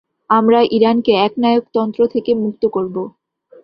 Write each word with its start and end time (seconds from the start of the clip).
আমরা 0.29 0.59
ইরানকে 0.71 1.11
একনায়কতন্ত্র 1.25 2.01
থেকে 2.07 2.31
মুক্ত 2.35 2.63
করব। 2.67 2.95